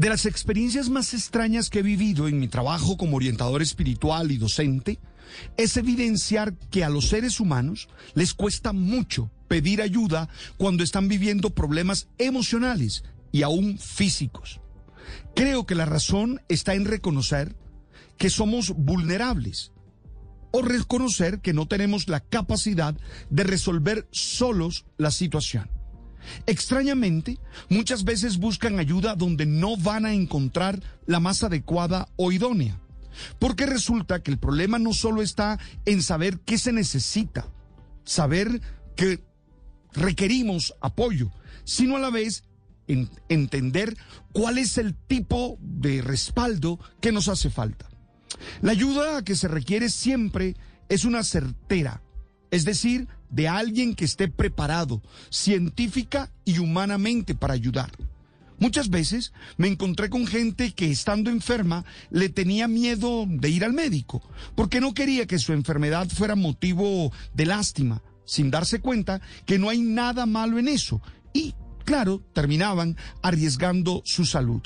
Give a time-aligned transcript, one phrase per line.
[0.00, 4.38] De las experiencias más extrañas que he vivido en mi trabajo como orientador espiritual y
[4.38, 4.98] docente,
[5.58, 11.50] es evidenciar que a los seres humanos les cuesta mucho pedir ayuda cuando están viviendo
[11.50, 14.62] problemas emocionales y aún físicos.
[15.36, 17.54] Creo que la razón está en reconocer
[18.16, 19.70] que somos vulnerables
[20.50, 22.96] o reconocer que no tenemos la capacidad
[23.28, 25.79] de resolver solos la situación.
[26.46, 32.80] Extrañamente, muchas veces buscan ayuda donde no van a encontrar la más adecuada o idónea.
[33.38, 37.48] Porque resulta que el problema no solo está en saber qué se necesita,
[38.04, 38.60] saber
[38.96, 39.24] que
[39.92, 41.30] requerimos apoyo,
[41.64, 42.44] sino a la vez
[42.86, 43.96] en entender
[44.32, 47.88] cuál es el tipo de respaldo que nos hace falta.
[48.62, 50.56] La ayuda que se requiere siempre
[50.88, 52.02] es una certera,
[52.50, 57.90] es decir, de alguien que esté preparado científica y humanamente para ayudar.
[58.58, 63.72] Muchas veces me encontré con gente que estando enferma le tenía miedo de ir al
[63.72, 64.22] médico,
[64.54, 69.70] porque no quería que su enfermedad fuera motivo de lástima, sin darse cuenta que no
[69.70, 71.00] hay nada malo en eso.
[71.32, 71.54] Y,
[71.86, 74.60] claro, terminaban arriesgando su salud.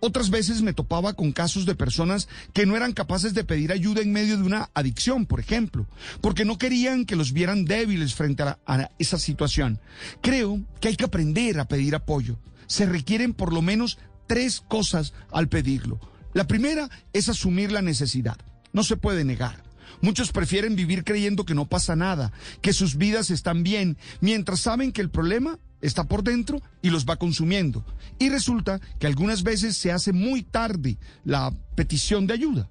[0.00, 4.02] Otras veces me topaba con casos de personas que no eran capaces de pedir ayuda
[4.02, 5.86] en medio de una adicción, por ejemplo,
[6.20, 8.58] porque no querían que los vieran débiles frente a,
[8.98, 9.80] esa situación.
[10.20, 12.38] Creo que hay que aprender a pedir apoyo.
[12.66, 16.00] Se requieren por lo menos tres cosas al pedirlo.
[16.32, 18.38] La primera es asumir la necesidad.
[18.72, 19.62] No se puede negar.
[20.00, 24.90] Muchos prefieren vivir creyendo que no pasa nada, que sus vidas están bien, mientras saben
[24.90, 27.84] que el problema está por dentro y los va consumiendo.
[28.18, 32.70] Y resulta que algunas veces se hace muy tarde la petición de ayuda.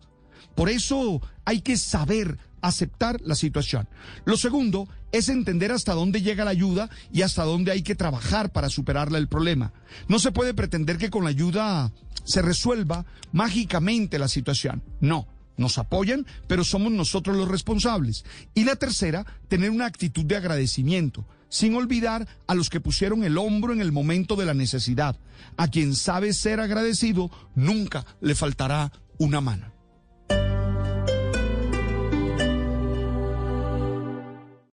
[0.55, 3.87] Por eso hay que saber aceptar la situación.
[4.25, 8.51] Lo segundo es entender hasta dónde llega la ayuda y hasta dónde hay que trabajar
[8.51, 9.73] para superarla el problema.
[10.07, 11.91] No se puede pretender que con la ayuda
[12.23, 14.83] se resuelva mágicamente la situación.
[14.99, 15.27] No.
[15.57, 18.23] Nos apoyan, pero somos nosotros los responsables.
[18.55, 23.37] Y la tercera, tener una actitud de agradecimiento sin olvidar a los que pusieron el
[23.37, 25.19] hombro en el momento de la necesidad.
[25.57, 29.80] A quien sabe ser agradecido, nunca le faltará una mano.